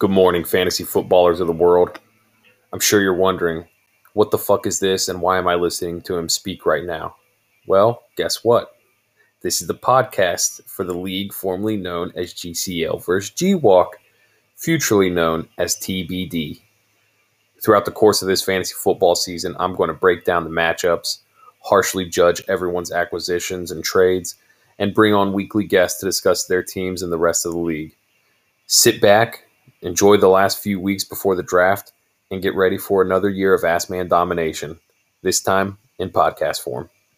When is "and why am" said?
5.10-5.46